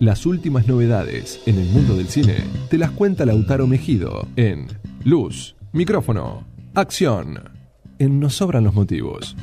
Las 0.00 0.26
últimas 0.26 0.66
novedades 0.68 1.40
en 1.46 1.58
el 1.58 1.66
mundo 1.70 1.94
del 1.96 2.08
cine 2.08 2.44
te 2.70 2.78
las 2.78 2.90
cuenta 2.92 3.26
Lautaro 3.26 3.66
Mejido 3.66 4.28
en 4.36 4.68
Luz, 5.04 5.56
Micrófono, 5.72 6.44
Acción. 6.74 7.50
En 7.98 8.20
Nos 8.20 8.34
Sobran 8.36 8.62
los 8.62 8.74
Motivos. 8.74 9.36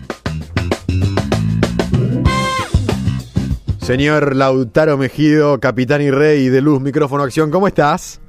Señor 3.82 4.36
Lautaro 4.36 4.98
Mejido, 4.98 5.60
capitán 5.60 6.02
y 6.02 6.10
rey 6.10 6.48
de 6.48 6.62
Luz, 6.62 6.80
Micrófono, 6.82 7.24
Acción, 7.24 7.52
¿cómo 7.52 7.68
estás? 7.68 8.22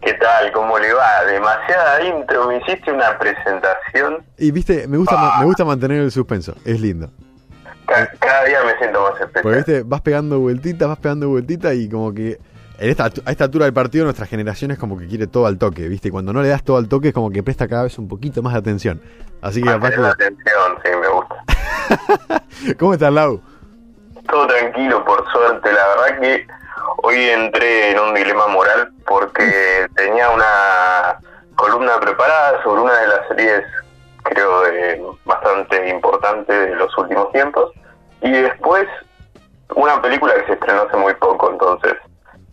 ¿Qué 0.00 0.14
tal? 0.14 0.52
¿Cómo 0.52 0.78
le 0.78 0.92
va? 0.94 1.24
Demasiada 1.30 2.04
intro, 2.16 2.46
me 2.46 2.58
hiciste 2.58 2.92
una 2.92 3.18
presentación. 3.18 4.24
Y 4.38 4.52
viste, 4.52 4.86
me 4.86 4.96
gusta, 4.98 5.16
Ah. 5.18 5.40
me 5.40 5.46
gusta 5.46 5.64
mantener 5.64 6.00
el 6.02 6.12
suspenso, 6.12 6.54
es 6.64 6.80
lindo. 6.80 7.10
Ca- 7.86 8.10
Cada 8.18 8.44
día 8.44 8.58
me 8.64 8.76
siento 8.78 9.00
más 9.02 9.12
especial. 9.20 9.42
Porque 9.42 9.56
viste, 9.58 9.82
vas 9.84 10.00
pegando 10.00 10.38
vueltitas, 10.40 10.88
vas 10.88 10.98
pegando 10.98 11.28
vueltitas 11.28 11.74
y 11.74 11.88
como 11.88 12.12
que 12.12 12.38
en 12.78 12.90
esta, 12.90 13.04
a 13.24 13.30
esta 13.30 13.44
altura 13.44 13.64
del 13.64 13.72
partido 13.74 14.04
nuestra 14.04 14.26
generación 14.26 14.70
es 14.70 14.78
como 14.78 14.98
que 14.98 15.06
quiere 15.06 15.26
todo 15.26 15.46
al 15.46 15.56
toque, 15.58 15.88
viste, 15.88 16.08
y 16.08 16.10
cuando 16.10 16.32
no 16.32 16.42
le 16.42 16.48
das 16.48 16.62
todo 16.62 16.76
al 16.76 16.88
toque 16.88 17.08
es 17.08 17.14
como 17.14 17.30
que 17.30 17.42
presta 17.42 17.66
cada 17.68 17.84
vez 17.84 17.98
un 17.98 18.06
poquito 18.08 18.42
más 18.42 18.52
de 18.52 18.58
atención. 18.58 19.00
Así 19.40 19.62
que 19.62 19.70
aparte, 19.70 19.96
atención, 20.04 20.78
sí, 20.84 20.90
me 21.00 21.08
gusta. 21.08 21.36
¿cómo 22.78 22.92
estás, 22.94 23.12
Lau? 23.12 23.40
Todo 24.28 24.46
tranquilo, 24.46 25.04
por 25.04 25.24
suerte. 25.30 25.70
La 25.72 25.86
verdad 25.88 26.20
que 26.20 26.46
hoy 27.02 27.16
entré 27.16 27.92
en 27.92 27.98
un 28.00 28.14
dilema 28.14 28.46
moral 28.48 28.92
porque 29.06 29.86
tenía 29.94 30.28
una 30.30 31.18
columna 31.54 31.98
preparada 32.00 32.62
sobre 32.62 32.82
una 32.82 32.94
de 32.98 33.06
las 33.06 33.28
series, 33.28 33.62
creo, 34.30 34.66
eh, 34.66 35.02
bastante 35.24 35.88
importante 35.88 36.52
de 36.52 36.74
los 36.76 36.96
últimos 36.98 37.30
tiempos. 37.32 37.70
Y 38.22 38.30
después 38.30 38.86
una 39.74 40.00
película 40.00 40.34
que 40.34 40.46
se 40.46 40.52
estrenó 40.52 40.82
hace 40.82 40.96
muy 40.96 41.14
poco, 41.14 41.50
entonces 41.50 41.94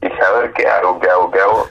dije, 0.02 0.22
a 0.22 0.32
ver 0.40 0.52
qué 0.54 0.68
hago, 0.68 1.00
qué 1.00 1.10
hago, 1.10 1.32
qué 1.32 1.40
hago. 1.40 1.68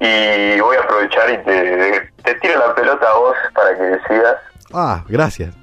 Y 0.00 0.60
voy 0.60 0.76
a 0.76 0.80
aprovechar 0.80 1.30
y 1.30 1.38
te, 1.44 2.10
te 2.22 2.34
tiro 2.36 2.58
la 2.58 2.74
pelota 2.74 3.06
a 3.10 3.14
vos 3.18 3.36
para 3.54 3.76
que 3.76 3.82
decidas. 3.82 4.36
Ah, 4.72 5.04
gracias. 5.08 5.54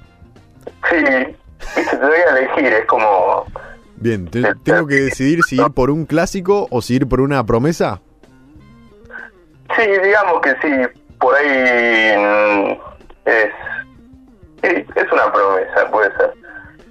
Sí, 0.90 0.96
te 1.04 1.96
voy 1.96 2.16
a 2.16 2.36
elegir, 2.38 2.72
es 2.72 2.86
como... 2.86 3.46
Bien, 3.96 4.26
te- 4.28 4.54
tengo 4.64 4.86
que 4.86 4.96
decidir 4.96 5.42
si 5.44 5.56
ir 5.60 5.70
por 5.74 5.90
un 5.90 6.06
clásico 6.06 6.66
o 6.70 6.82
si 6.82 6.96
ir 6.96 7.08
por 7.08 7.20
una 7.20 7.44
promesa. 7.44 8.00
Sí, 9.76 9.86
digamos 10.02 10.40
que 10.40 10.50
sí, 10.60 11.00
por 11.18 11.34
ahí 11.36 12.16
mm, 12.18 12.72
es, 14.62 14.74
sí, 14.74 14.84
es 14.94 15.12
una 15.12 15.32
promesa, 15.32 15.90
puede 15.90 16.10
ser. 16.16 16.32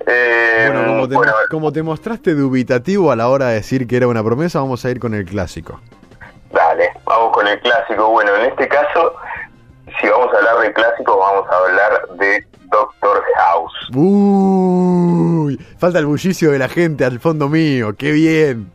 Eh, 0.08 0.70
Bueno, 0.72 0.88
como 0.88 1.08
te, 1.08 1.16
bueno, 1.16 1.34
como 1.50 1.72
te 1.72 1.84
mostraste 1.84 2.34
dubitativo 2.34 3.12
a 3.12 3.16
la 3.16 3.28
hora 3.30 3.48
de 3.50 3.56
decir 3.56 3.88
que 3.88 3.98
era 3.98 4.08
una 4.08 4.24
promesa, 4.24 4.60
vamos 4.60 4.84
a 4.86 4.90
ir 4.90 5.00
con 5.00 5.14
el 5.14 5.26
clásico. 5.26 5.80
dale, 6.52 6.92
vamos 7.06 7.32
con 7.34 7.48
el 7.48 7.60
clásico. 7.62 8.10
Bueno, 8.10 8.36
en 8.36 8.46
este 8.48 8.68
caso, 8.68 9.14
si 10.00 10.08
vamos 10.08 10.34
a 10.34 10.38
hablar 10.38 10.60
de 10.60 10.74
clásico, 10.74 11.18
vamos 11.18 11.46
a 11.50 11.58
hablar 11.58 12.08
de 12.18 12.46
Doctor 12.72 13.24
House. 13.38 13.90
Uy, 13.96 15.58
falta 15.78 16.00
el 16.00 16.06
bullicio 16.06 16.52
de 16.52 16.60
la 16.60 16.68
gente 16.70 17.06
al 17.06 17.20
fondo 17.20 17.48
mío, 17.50 17.94
qué 17.98 18.12
bien. 18.12 18.72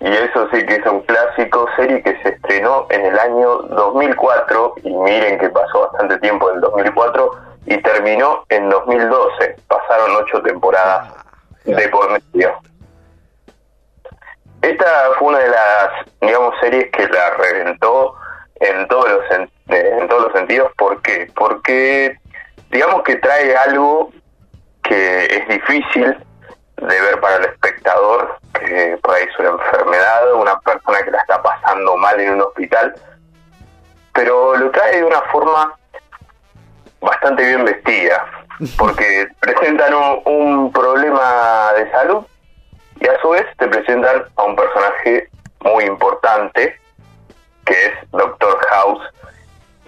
Y 0.00 0.06
eso 0.08 0.48
sí 0.50 0.64
que 0.64 0.76
es 0.76 0.86
un 0.86 1.00
clásico, 1.02 1.66
serie 1.76 2.02
que 2.02 2.16
se 2.22 2.30
estrenó 2.30 2.86
en 2.88 3.04
el 3.04 3.18
año 3.18 3.58
2004, 3.76 4.74
y 4.84 4.94
miren 4.96 5.38
que 5.38 5.50
pasó 5.50 5.82
bastante 5.92 6.16
tiempo 6.20 6.48
en 6.48 6.56
el 6.56 6.60
2004, 6.62 7.19
y 7.70 7.80
terminó 7.82 8.44
en 8.48 8.68
2012. 8.68 9.56
Pasaron 9.68 10.16
ocho 10.16 10.42
temporadas 10.42 11.14
de 11.64 11.88
por 11.88 12.10
medio. 12.10 12.58
Esta 14.60 14.86
fue 15.18 15.28
una 15.28 15.38
de 15.38 15.48
las, 15.48 15.90
digamos, 16.20 16.54
series 16.60 16.90
que 16.90 17.06
la 17.06 17.30
reventó 17.30 18.14
en 18.56 18.88
todos 18.88 19.08
los, 19.08 19.24
eh, 19.30 19.48
en 20.00 20.08
todos 20.08 20.24
los 20.24 20.32
sentidos. 20.32 20.72
¿Por 20.76 21.00
qué? 21.00 21.30
Porque, 21.34 22.18
digamos 22.72 23.04
que 23.04 23.16
trae 23.16 23.56
algo 23.56 24.10
que 24.82 25.26
es 25.26 25.48
difícil 25.48 26.18
de 26.76 27.00
ver 27.00 27.20
para 27.20 27.36
el 27.36 27.44
espectador, 27.44 28.36
que 28.58 28.98
por 29.00 29.14
ahí 29.14 29.26
es 29.30 29.38
una 29.38 29.50
enfermedad, 29.50 30.34
una 30.34 30.58
persona 30.58 31.02
que 31.04 31.10
la 31.12 31.18
está 31.18 31.40
pasando 31.40 31.96
mal 31.96 32.18
en 32.18 32.32
un 32.34 32.42
hospital, 32.42 32.94
pero 34.12 34.56
lo 34.56 34.72
trae 34.72 34.96
de 34.96 35.04
una 35.04 35.20
forma 35.30 35.76
bastante 37.00 37.44
bien 37.44 37.64
vestida, 37.64 38.24
porque 38.78 39.28
presentan 39.40 39.94
un, 39.94 40.22
un 40.24 40.72
problema 40.72 41.72
de 41.76 41.90
salud 41.90 42.24
y 43.00 43.08
a 43.08 43.20
su 43.20 43.30
vez 43.30 43.46
te 43.56 43.66
presentan 43.68 44.24
a 44.36 44.42
un 44.42 44.56
personaje 44.56 45.28
muy 45.60 45.84
importante, 45.84 46.78
que 47.64 47.86
es 47.86 48.10
Doctor 48.10 48.58
House, 48.70 49.02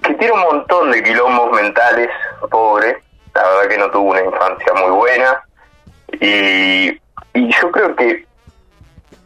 que 0.02 0.14
tiene 0.14 0.32
un 0.32 0.40
montón 0.40 0.90
de 0.90 1.02
quilombos 1.02 1.52
mentales, 1.52 2.08
pobre, 2.50 3.02
la 3.34 3.42
verdad 3.42 3.68
que 3.68 3.78
no 3.78 3.90
tuvo 3.90 4.10
una 4.10 4.22
infancia 4.22 4.72
muy 4.74 4.90
buena, 4.90 5.42
y, 6.20 7.00
y 7.34 7.52
yo 7.60 7.70
creo 7.70 7.94
que 7.96 8.26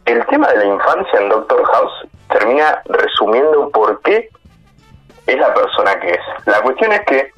el 0.05 0.25
tema 0.27 0.47
de 0.49 0.57
la 0.57 0.65
infancia 0.65 1.19
en 1.19 1.29
Doctor 1.29 1.63
House 1.65 2.07
termina 2.29 2.81
resumiendo 2.85 3.69
por 3.71 4.01
qué 4.01 4.29
es 5.25 5.37
la 5.37 5.53
persona 5.53 5.99
que 5.99 6.11
es. 6.11 6.19
La 6.45 6.61
cuestión 6.61 6.91
es 6.93 7.01
que 7.01 7.31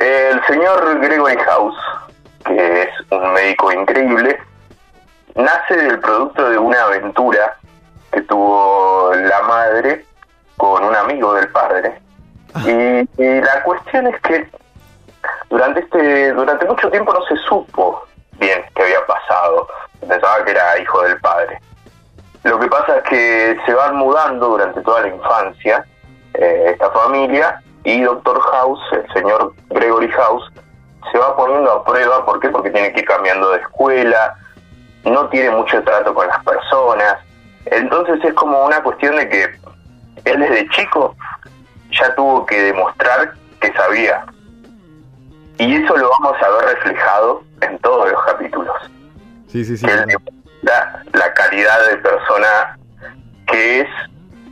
el 0.00 0.44
señor 0.46 1.00
Gregory 1.00 1.36
House, 1.36 1.76
que 2.44 2.82
es 2.82 2.88
un 3.10 3.32
médico 3.32 3.70
increíble, 3.70 4.38
nace 5.34 5.76
del 5.76 6.00
producto 6.00 6.48
de 6.48 6.58
una 6.58 6.82
aventura 6.82 7.56
que 8.10 8.22
tuvo 8.22 9.12
la 9.14 9.42
madre 9.42 10.04
con 10.56 10.84
un 10.84 10.96
amigo 10.96 11.34
del 11.34 11.48
padre. 11.48 12.00
Y, 12.64 13.22
y 13.22 13.40
la 13.40 13.62
cuestión 13.62 14.06
es 14.08 14.20
que 14.22 14.48
durante 15.50 15.80
este 15.80 16.32
durante 16.32 16.64
mucho 16.66 16.90
tiempo 16.90 17.12
no 17.12 17.22
se 17.26 17.36
supo 17.36 18.04
bien 18.38 18.62
qué 18.74 18.82
había 18.82 19.04
pasado. 19.06 19.68
Pensaba 20.00 20.44
que 20.44 20.50
era 20.52 20.78
hijo 20.78 21.02
del 21.02 21.20
padre. 21.20 21.60
Lo 22.42 22.58
que 22.58 22.68
pasa 22.68 22.96
es 22.96 23.02
que 23.04 23.60
se 23.66 23.74
van 23.74 23.96
mudando 23.96 24.48
durante 24.48 24.80
toda 24.80 25.02
la 25.02 25.08
infancia 25.08 25.84
eh, 26.34 26.70
esta 26.72 26.90
familia 26.90 27.62
y 27.84 28.02
Doctor 28.02 28.40
House, 28.40 28.80
el 28.92 29.12
señor 29.12 29.54
Gregory 29.70 30.10
House, 30.10 30.50
se 31.10 31.18
va 31.18 31.36
poniendo 31.36 31.72
a 31.72 31.84
prueba. 31.84 32.24
¿Por 32.24 32.40
qué? 32.40 32.48
Porque 32.48 32.70
tiene 32.70 32.92
que 32.92 33.00
ir 33.00 33.06
cambiando 33.06 33.50
de 33.50 33.58
escuela, 33.58 34.36
no 35.04 35.28
tiene 35.28 35.50
mucho 35.50 35.82
trato 35.82 36.14
con 36.14 36.26
las 36.26 36.44
personas. 36.44 37.18
Entonces 37.66 38.22
es 38.24 38.34
como 38.34 38.64
una 38.64 38.82
cuestión 38.82 39.16
de 39.16 39.28
que 39.28 39.44
él 40.24 40.40
desde 40.40 40.68
chico 40.70 41.14
ya 41.90 42.14
tuvo 42.14 42.46
que 42.46 42.60
demostrar 42.62 43.34
que 43.60 43.72
sabía. 43.72 44.24
Y 45.58 45.76
eso 45.76 45.96
lo 45.96 46.10
vamos 46.20 46.36
a 46.42 46.48
ver 46.48 46.76
reflejado 46.76 47.42
en 47.60 47.78
todos 47.78 48.10
los 48.10 48.24
capítulos. 48.24 48.74
Sí, 49.46 49.64
sí, 49.64 49.76
sí. 49.76 49.84
Que 49.84 49.92
él 49.92 50.06
demuestra 50.06 51.02
la 51.12 51.34
calidad 51.34 51.86
de 51.90 51.96
persona 51.98 52.78
que 53.46 53.80
es 53.80 53.88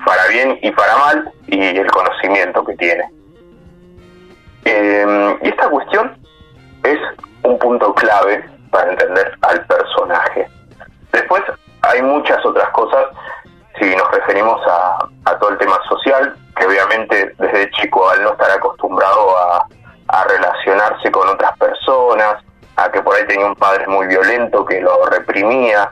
para 0.04 0.26
bien 0.28 0.58
y 0.62 0.70
para 0.70 0.96
mal 0.96 1.32
y 1.46 1.60
el 1.60 1.90
conocimiento 1.90 2.64
que 2.64 2.74
tiene. 2.76 3.17
Eh, 4.68 5.38
y 5.42 5.48
esta 5.48 5.68
cuestión 5.68 6.16
es 6.84 6.98
un 7.42 7.58
punto 7.58 7.94
clave 7.94 8.44
para 8.70 8.90
entender 8.90 9.32
al 9.42 9.64
personaje. 9.66 10.46
Después 11.12 11.42
hay 11.82 12.02
muchas 12.02 12.44
otras 12.44 12.68
cosas 12.70 13.06
si 13.78 13.94
nos 13.94 14.10
referimos 14.10 14.60
a, 14.66 14.98
a 15.24 15.38
todo 15.38 15.50
el 15.50 15.58
tema 15.58 15.78
social, 15.88 16.36
que 16.56 16.66
obviamente 16.66 17.32
desde 17.38 17.70
chico 17.70 18.08
al 18.10 18.22
no 18.22 18.32
estar 18.32 18.50
acostumbrado 18.50 19.38
a, 19.38 19.66
a 20.08 20.24
relacionarse 20.24 21.10
con 21.10 21.28
otras 21.28 21.56
personas, 21.58 22.42
a 22.76 22.90
que 22.90 23.00
por 23.00 23.14
ahí 23.14 23.26
tenía 23.26 23.46
un 23.46 23.56
padre 23.56 23.86
muy 23.86 24.06
violento 24.06 24.64
que 24.64 24.80
lo 24.80 25.06
reprimía, 25.06 25.90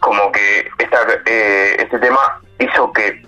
como 0.00 0.32
que 0.32 0.68
esta, 0.78 0.98
eh, 1.26 1.76
este 1.78 1.98
tema 1.98 2.40
hizo 2.58 2.92
que 2.92 3.22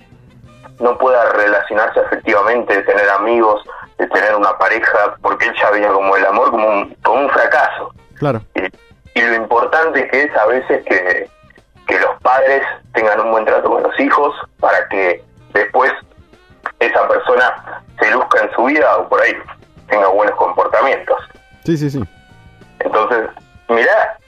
no 0.80 0.96
pueda 0.98 1.32
relacionarse 1.32 2.00
afectivamente, 2.00 2.76
de 2.76 2.82
tener 2.82 3.08
amigos, 3.10 3.62
de 3.98 4.06
tener 4.08 4.34
una 4.34 4.56
pareja, 4.58 5.16
porque 5.22 5.46
él 5.46 5.54
ya 5.60 5.70
veía 5.70 5.88
como 5.88 6.16
el 6.16 6.26
amor 6.26 6.50
como 6.50 6.68
un, 6.68 6.94
como 7.02 7.22
un 7.22 7.30
fracaso. 7.30 7.94
Claro. 8.14 8.42
Y, 8.54 9.18
y 9.18 9.22
lo 9.22 9.34
importante 9.34 10.06
que 10.08 10.22
es 10.24 10.36
a 10.36 10.46
veces 10.46 10.84
que, 10.84 11.28
que 11.86 11.98
los 11.98 12.20
padres 12.22 12.62
tengan 12.92 13.20
un 13.20 13.30
buen 13.30 13.44
trato 13.44 13.70
con 13.70 13.82
los 13.82 13.98
hijos 14.00 14.34
para 14.60 14.86
que 14.88 15.22
después 15.54 15.92
esa 16.80 17.08
persona 17.08 17.82
se 18.00 18.10
luzca 18.10 18.42
en 18.42 18.52
su 18.52 18.64
vida 18.64 18.96
o 18.98 19.08
por 19.08 19.20
ahí 19.20 19.34
tenga 19.88 20.08
buenos 20.08 20.34
comportamientos. 20.36 21.16
Sí, 21.64 21.76
sí, 21.76 21.90
sí. 21.90 22.02
Entonces, 22.80 23.28
mirá 23.68 24.18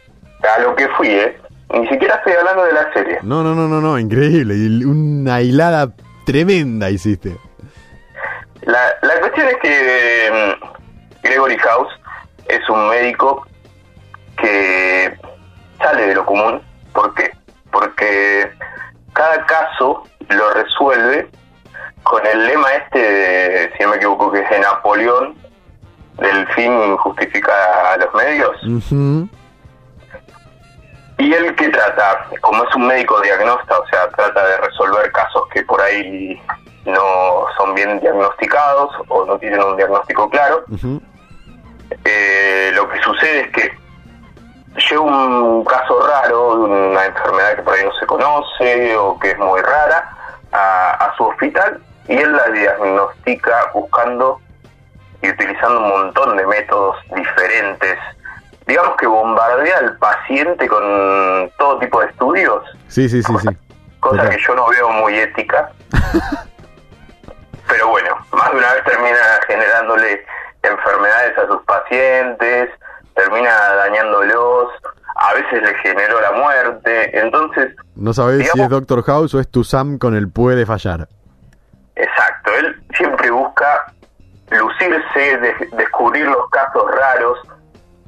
a 0.57 0.61
lo 0.61 0.75
que 0.75 0.89
fui, 0.91 1.09
¿eh? 1.09 1.39
Ni 1.71 1.87
siquiera 1.89 2.15
estoy 2.15 2.33
hablando 2.33 2.65
de 2.65 2.73
la 2.73 2.93
serie. 2.95 3.19
No, 3.23 3.43
no, 3.43 3.55
no, 3.55 3.69
no, 3.69 3.81
no, 3.81 3.99
increíble. 3.99 4.55
Una 4.87 5.43
hilada 5.43 5.93
tremenda 6.25 6.91
hiciste. 6.91 7.37
La, 8.69 8.95
la 9.01 9.19
cuestión 9.21 9.49
es 9.49 9.57
que 9.63 10.31
mm, 10.61 11.23
Gregory 11.23 11.57
House 11.57 11.89
es 12.49 12.69
un 12.69 12.91
médico 12.91 13.47
que 14.37 15.19
sale 15.79 16.09
de 16.09 16.15
lo 16.15 16.27
común. 16.27 16.61
¿Por 16.93 17.15
qué? 17.15 17.33
Porque 17.73 18.53
cada 19.15 19.47
caso 19.47 20.03
lo 20.29 20.51
resuelve 20.51 21.31
con 22.03 22.27
el 22.27 22.47
lema 22.47 22.71
este, 22.75 22.99
de, 22.99 23.73
si 23.75 23.85
no 23.85 23.89
me 23.89 23.97
equivoco, 23.97 24.31
que 24.33 24.41
es 24.41 24.51
de 24.51 24.61
Napoleón, 24.61 25.35
del 26.19 26.47
fin 26.49 26.95
justifica 26.99 27.93
a 27.95 27.97
los 27.97 28.13
medios. 28.13 28.55
Y 31.17 31.33
él 31.33 31.57
que 31.57 31.71
trata, 31.71 32.27
como 32.43 32.65
es 32.65 32.75
un 32.75 32.87
médico 32.87 33.19
diagnóstico, 33.23 33.83
o 33.83 33.89
sea, 33.89 34.11
trata 34.11 34.47
de 34.47 34.59
resolver 34.59 35.11
casos 35.13 35.49
que 35.55 35.63
por 35.63 35.81
ahí 35.81 36.39
no 36.85 37.47
bien 37.79 38.01
diagnosticados 38.01 38.91
o 39.09 39.25
no 39.25 39.39
tienen 39.39 39.63
un 39.63 39.77
diagnóstico 39.77 40.29
claro, 40.31 40.65
eh, 42.05 42.71
lo 42.75 42.89
que 42.89 43.01
sucede 43.03 43.41
es 43.43 43.49
que 43.53 43.73
llega 44.89 45.01
un 45.01 45.65
caso 45.65 46.01
raro 46.07 46.57
de 46.57 46.63
una 46.65 47.07
enfermedad 47.07 47.57
que 47.57 47.63
por 47.63 47.75
ahí 47.75 47.85
no 47.85 47.93
se 47.99 48.07
conoce 48.07 48.97
o 48.97 49.19
que 49.19 49.31
es 49.31 49.39
muy 49.39 49.61
rara 49.61 50.11
a, 50.53 50.91
a 50.93 51.17
su 51.17 51.25
hospital 51.25 51.81
y 52.09 52.17
él 52.17 52.33
la 52.33 52.47
diagnostica 52.49 53.71
buscando 53.75 54.41
y 55.23 55.31
utilizando 55.31 55.81
un 55.81 55.89
montón 55.89 56.37
de 56.37 56.47
métodos 56.47 56.97
diferentes. 57.15 57.97
Digamos 58.67 58.97
que 58.99 59.07
bombardea 59.07 59.79
al 59.79 59.97
paciente 59.99 60.69
con 60.69 61.51
todo 61.59 61.79
tipo 61.79 62.01
de 62.01 62.07
estudios, 62.09 62.63
Sí, 62.89 63.09
sí, 63.09 63.23
sí, 63.23 63.33
sí. 63.41 63.49
cosa 64.01 64.19
Total. 64.19 64.31
que 64.37 64.43
yo 64.47 64.55
no 64.55 64.67
veo 64.69 64.91
muy 64.91 65.19
ética. 65.19 65.71
Más 68.39 68.51
de 68.53 68.57
una 68.59 68.73
vez 68.75 68.85
termina 68.85 69.19
generándole 69.47 70.25
enfermedades 70.63 71.37
a 71.39 71.47
sus 71.49 71.63
pacientes, 71.65 72.71
termina 73.15 73.51
dañándolos, 73.75 74.69
a 75.17 75.35
veces 75.35 75.63
le 75.63 75.75
generó 75.79 76.21
la 76.21 76.33
muerte. 76.33 77.19
Entonces, 77.19 77.75
No 77.97 78.13
sabes 78.13 78.49
si 78.51 78.61
es 78.61 78.69
Doctor 78.69 79.03
House 79.05 79.35
o 79.35 79.41
es 79.41 79.51
tu 79.51 79.65
Sam 79.65 79.99
con 79.99 80.15
el 80.15 80.31
puede 80.31 80.65
fallar. 80.67 81.09
exacto, 81.97 82.53
él 82.59 82.81
siempre 82.97 83.29
busca 83.31 83.93
lucirse, 84.51 85.39
de- 85.39 85.69
descubrir 85.73 86.27
los 86.27 86.49
casos 86.51 86.85
raros, 86.95 87.39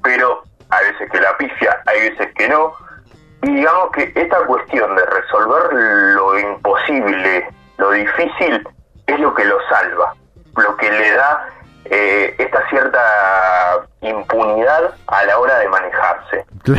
pero 0.02 0.42
hay 0.70 0.92
veces 0.92 1.10
que 1.10 1.20
la 1.20 1.36
pifia, 1.36 1.82
hay 1.86 2.10
veces 2.10 2.32
que 2.36 2.48
no. 2.48 2.72
Y 3.42 3.54
digamos 3.56 3.90
que 3.92 4.12
esta 4.14 4.38
cuestión 4.46 4.94
de 4.94 5.04
resolver 5.06 5.72
lo 6.14 6.38
imposible, 6.38 7.48
lo 7.78 7.90
difícil, 7.90 8.66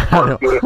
Claro. 0.10 0.38
Porque 0.40 0.60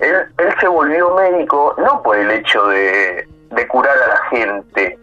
él, 0.00 0.16
él 0.38 0.54
se 0.60 0.68
volvió 0.68 1.14
médico 1.14 1.74
no 1.78 2.02
por 2.02 2.16
el 2.16 2.30
hecho 2.30 2.64
de, 2.68 3.28
de 3.50 3.68
curar 3.68 3.96
a 3.98 4.06
la 4.08 4.16
gente, 4.30 4.98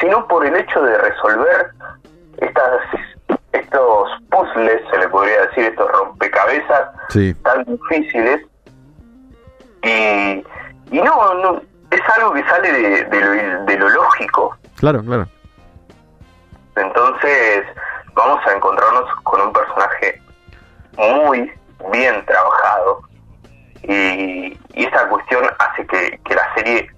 sino 0.00 0.26
por 0.28 0.44
el 0.46 0.56
hecho 0.56 0.82
de 0.82 0.96
resolver 0.98 1.70
estas 2.38 2.80
estos 3.52 4.08
puzzles, 4.30 4.80
se 4.90 4.98
le 4.98 5.08
podría 5.08 5.46
decir, 5.46 5.64
estos 5.64 5.90
rompecabezas 5.92 6.88
Sí. 7.10 7.34
tan 7.42 7.64
difíciles. 7.64 8.40
Y, 9.82 10.44
y 10.90 11.00
no, 11.02 11.34
no, 11.34 11.60
es 11.90 12.00
algo 12.16 12.32
que 12.34 12.44
sale 12.44 12.72
de, 12.72 13.04
de 13.04 13.20
lo, 13.20 13.64
de 13.64 13.78
lo 13.78 13.88
lógico. 13.88 14.56
Claro, 14.76 15.02
claro. 15.04 15.26
Entonces 16.76 17.64
vamos 18.14 18.40
a 18.46 18.52
encontrarnos 18.52 19.04
con 19.24 19.40
un 19.40 19.52
personaje 19.52 20.20
muy 20.96 21.52
y, 23.90 24.58
y 24.74 24.84
esta 24.84 25.08
cuestión 25.08 25.44
hace 25.58 25.86
que, 25.86 26.20
que 26.24 26.34
la 26.34 26.54
serie 26.54 26.88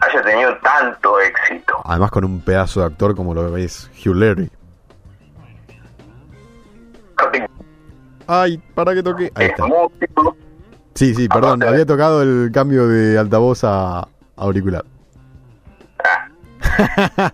haya 0.00 0.22
tenido 0.22 0.56
tanto 0.58 1.18
éxito. 1.20 1.80
Además 1.84 2.10
con 2.10 2.24
un 2.24 2.40
pedazo 2.40 2.80
de 2.80 2.86
actor 2.86 3.14
como 3.16 3.32
lo 3.34 3.50
veis 3.50 3.90
Hugh 4.04 4.14
Laurie. 4.14 4.50
Ay, 8.26 8.58
para 8.74 8.94
que 8.94 9.02
toque. 9.02 9.30
Ahí 9.34 9.46
Es 9.46 9.52
está. 9.52 9.64
Sí, 10.94 11.14
sí, 11.14 11.28
perdón. 11.28 11.62
Había 11.62 11.86
tocado 11.86 12.22
el 12.22 12.50
cambio 12.52 12.86
de 12.86 13.18
altavoz 13.18 13.64
a 13.64 14.06
auricular. 14.36 14.84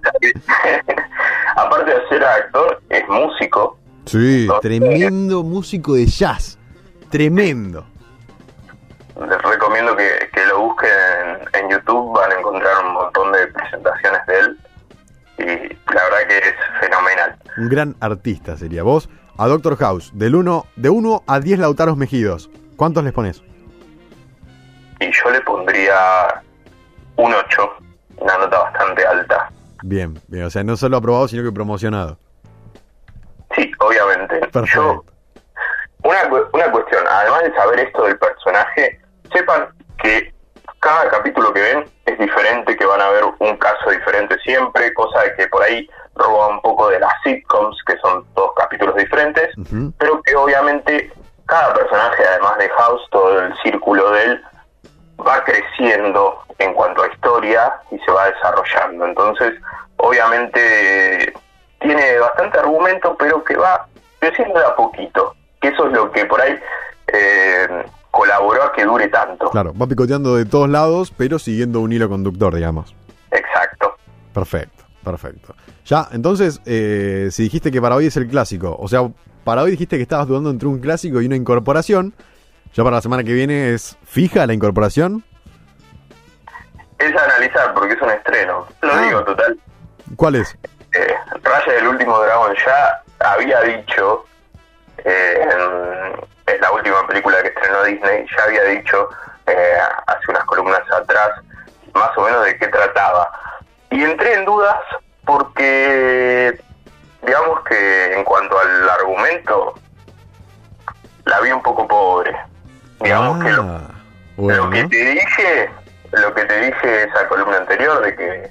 aparte 1.56 1.90
de 1.90 2.08
ser 2.08 2.25
actor, 2.25 2.81
es 2.88 3.08
músico. 3.08 3.78
Sí, 4.06 4.49
tremendo 4.61 5.43
músico 5.43 5.94
de 5.94 6.06
jazz. 6.06 6.58
Tremendo. 7.11 7.84
Les 9.20 9.43
recomiendo 9.43 9.94
que, 9.96 10.31
que 10.32 10.46
lo 10.46 10.61
busquen 10.61 10.90
en, 11.55 11.64
en 11.64 11.70
YouTube, 11.70 12.19
van 12.19 12.32
a 12.32 12.34
encontrar 12.37 12.84
un 12.84 12.94
montón 12.94 13.32
de 13.32 13.46
presentaciones 13.49 14.26
de 14.26 14.38
él 14.38 14.58
y 15.40 15.44
la 15.93 16.05
verdad 16.05 16.28
que 16.28 16.38
es 16.38 16.55
fenomenal. 16.81 17.37
Un 17.56 17.69
gran 17.69 17.96
artista 18.00 18.56
sería. 18.56 18.82
Vos, 18.82 19.08
a 19.38 19.46
Doctor 19.46 19.76
House, 19.76 20.11
del 20.14 20.34
1, 20.34 20.67
de 20.76 20.90
1 20.90 21.22
a 21.26 21.40
10 21.40 21.58
Lautaros 21.58 21.96
Mejidos. 21.96 22.50
¿Cuántos 22.76 23.05
les 23.05 23.12
pones? 23.12 23.43
Y 25.00 25.11
yo 25.11 25.31
le 25.31 25.40
pondría 25.43 26.43
un 27.16 27.32
8, 27.32 27.73
una 28.19 28.38
nota 28.38 28.58
bastante 28.58 29.06
alta. 29.06 29.50
Bien, 29.82 30.19
bien. 30.28 30.44
O 30.44 30.50
sea, 30.50 30.62
no 30.62 30.76
solo 30.76 30.99
aprobado, 30.99 31.26
sino 31.28 31.43
que 31.43 31.52
promocionado. 31.52 32.19
Sí, 33.56 33.70
obviamente. 33.78 34.40
Perfecto. 34.49 34.66
Yo, 34.75 35.05
una, 36.02 36.19
una 36.52 36.70
cuestión, 36.70 37.02
además 37.08 37.44
de 37.44 37.55
saber 37.55 37.81
esto 37.81 38.05
del 38.05 38.19
personaje, 38.19 39.00
sepan 39.32 39.69
que 40.03 40.32
cada 40.81 41.09
capítulo 41.11 41.53
que 41.53 41.61
ven 41.61 41.85
es 42.06 42.19
diferente, 42.19 42.77
que 42.77 42.87
van 42.87 43.00
a 43.00 43.11
ver 43.11 43.25
un 43.38 43.56
caso 43.56 43.91
diferente 43.91 44.38
siempre, 44.41 44.94
cosa 44.94 45.23
de 45.23 45.35
que 45.37 45.47
por 45.49 45.62
ahí 45.62 45.88
roba 46.15 46.49
un 46.49 46.61
poco 46.62 46.88
de 46.88 46.99
las 47.00 47.12
sitcoms, 47.23 47.77
que 47.87 47.97
son 47.99 48.25
dos 48.35 48.53
capítulos 48.56 48.97
diferentes, 48.97 49.50
pero 49.99 50.23
que 50.23 50.35
obviamente 50.35 51.12
cada 51.47 51.75
personaje, 51.75 52.23
además 52.27 52.59
de 52.59 52.69
House, 52.71 53.03
todo 53.11 53.41
el 53.41 53.55
círculo 53.62 54.11
de 54.12 54.23
él, 54.23 54.44
va 55.27 55.44
creciendo 55.44 56.38
en 56.59 56.73
cuanto 56.75 57.03
a 57.03 57.09
historia 57.09 57.73
y 57.91 57.99
se 57.99 58.11
va 58.11 58.31
desarrollando. 58.31 59.05
Entonces, 59.06 59.55
obviamente 59.97 61.33
tiene 61.81 62.19
bastante 62.19 62.59
argumento, 62.59 63.17
pero 63.19 63.43
que 63.44 63.56
va 63.56 63.87
creciendo 64.19 64.61
de 64.61 64.67
a 64.67 64.76
poquito. 64.76 65.35
Que 65.61 65.69
eso 65.69 65.87
es 65.87 65.93
lo 65.93 66.11
que 66.12 66.25
por 66.25 66.41
ahí 66.41 66.59
eh, 67.12 67.85
tanto. 69.08 69.50
Claro, 69.50 69.73
va 69.81 69.87
picoteando 69.87 70.37
de 70.37 70.44
todos 70.44 70.69
lados, 70.69 71.12
pero 71.17 71.38
siguiendo 71.38 71.81
un 71.81 71.93
hilo 71.93 72.08
conductor, 72.08 72.55
digamos. 72.55 72.94
Exacto. 73.30 73.95
Perfecto, 74.33 74.85
perfecto. 75.04 75.54
Ya, 75.87 76.09
entonces, 76.12 76.61
eh, 76.66 77.28
si 77.30 77.45
dijiste 77.45 77.71
que 77.73 77.80
para 77.80 77.97
hoy 77.97 78.07
es 78.07 78.16
el 78.16 78.28
clásico, 78.28 78.76
o 78.78 78.87
sea, 78.88 79.09
para 79.45 79.62
hoy 79.62 79.71
dijiste 79.73 79.97
que 79.97 80.02
estabas 80.02 80.26
dudando 80.28 80.50
entre 80.50 80.69
un 80.69 80.78
clásico 80.80 81.21
y 81.21 81.26
una 81.26 81.37
incorporación, 81.37 82.14
ya 82.75 82.85
para 82.85 82.97
la 82.97 83.02
semana 83.02 83.25
que 83.25 83.33
viene 83.33 83.73
es 83.75 83.97
fija 84.04 84.47
la 84.47 84.52
incorporación. 84.54 85.25
Es 86.99 87.16
analizar 87.16 87.73
porque 87.75 87.95
es 87.95 88.02
un 88.02 88.11
estreno. 88.11 88.66
Lo 88.83 88.92
Ah. 88.92 89.02
digo, 89.02 89.25
total. 89.25 89.59
¿Cuál 90.16 90.35
es? 90.37 90.57
eh, 90.92 91.14
Raya 91.42 91.73
del 91.75 91.87
último 91.88 92.19
dragón 92.21 92.52
ya 92.66 93.02
había 93.33 93.61
dicho 93.62 94.25
eh, 95.04 95.38
la 96.71 96.77
última 96.77 97.07
película 97.07 97.43
que 97.43 97.49
estrenó 97.49 97.83
Disney 97.83 98.25
ya 98.37 98.45
había 98.45 98.62
dicho 98.65 99.09
eh, 99.47 99.79
hace 100.07 100.31
unas 100.31 100.45
columnas 100.45 100.83
atrás 100.93 101.31
más 101.95 102.17
o 102.17 102.23
menos 102.23 102.45
de 102.45 102.57
qué 102.57 102.69
trataba. 102.69 103.31
Y 103.91 104.05
entré 104.05 104.35
en 104.35 104.45
dudas 104.45 104.79
porque 105.25 106.61
digamos 107.23 107.61
que 107.65 108.15
en 108.15 108.25
cuanto 108.25 108.57
al 108.59 108.89
argumento 108.89 109.75
la 111.25 111.41
vi 111.41 111.50
un 111.50 111.62
poco 111.62 111.89
pobre. 111.89 112.37
Digamos 113.00 113.43
que 113.43 113.50
lo, 113.50 113.62
Ah, 113.62 113.81
bueno, 114.37 114.65
lo 114.65 114.71
que 114.71 114.85
te 114.85 114.97
dije, 114.97 115.71
lo 116.12 116.35
que 116.35 116.45
te 116.45 116.61
dije 116.61 117.03
esa 117.05 117.29
columna 117.29 117.59
anterior 117.59 118.00
de 118.03 118.15
que 118.15 118.50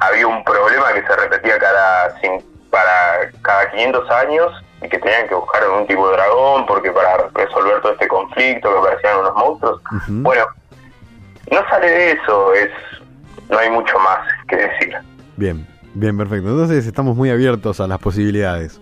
había 0.00 0.26
un 0.26 0.44
problema 0.44 0.92
que 0.92 1.02
se 1.02 1.16
repetía 1.16 1.58
cada 1.58 2.14
para 2.70 3.07
cada 3.42 3.70
500 3.70 4.10
años 4.10 4.52
y 4.82 4.88
que 4.88 4.98
tenían 4.98 5.28
que 5.28 5.34
buscar 5.34 5.62
un 5.70 5.86
tipo 5.86 6.08
de 6.08 6.16
dragón 6.16 6.66
porque 6.66 6.90
para 6.92 7.28
resolver 7.34 7.80
todo 7.80 7.92
este 7.92 8.08
conflicto 8.08 8.72
que 8.72 8.78
aparecían 8.78 9.18
unos 9.18 9.34
monstruos. 9.34 9.82
Bueno, 10.08 10.44
no 11.50 11.68
sale 11.68 11.90
de 11.90 12.12
eso, 12.12 12.54
es 12.54 12.70
no 13.48 13.58
hay 13.58 13.70
mucho 13.70 13.98
más 13.98 14.18
que 14.48 14.56
decir. 14.56 14.94
Bien, 15.36 15.66
bien, 15.94 16.16
perfecto. 16.16 16.48
Entonces 16.48 16.86
estamos 16.86 17.16
muy 17.16 17.30
abiertos 17.30 17.80
a 17.80 17.86
las 17.86 17.98
posibilidades. 17.98 18.80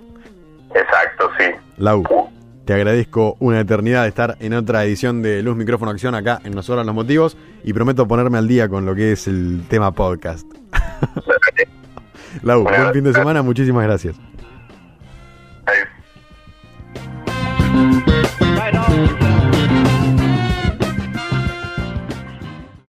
Exacto, 0.75 1.31
sí. 1.39 1.45
Lau, 1.79 2.03
Uh, 2.09 2.29
te 2.65 2.75
agradezco 2.75 3.37
una 3.39 3.61
eternidad 3.61 4.03
de 4.03 4.09
estar 4.09 4.37
en 4.41 4.53
otra 4.53 4.85
edición 4.85 5.23
de 5.23 5.41
Luz 5.43 5.57
Micrófono 5.57 5.93
Acción 5.93 6.15
acá 6.15 6.41
en 6.43 6.53
Nosotros 6.53 6.85
los 6.85 6.95
Motivos 6.95 7.37
y 7.63 7.73
prometo 7.73 8.09
ponerme 8.09 8.39
al 8.39 8.49
día 8.49 8.69
con 8.69 8.85
lo 8.85 8.95
que 8.95 9.13
es 9.13 9.29
el 9.29 9.63
tema 9.69 9.93
podcast. 9.93 10.47
Lau, 12.43 12.63
buen 12.65 12.93
fin 12.93 13.05
de 13.05 13.13
semana, 13.13 13.43
muchísimas 13.43 13.85
gracias. 13.85 14.17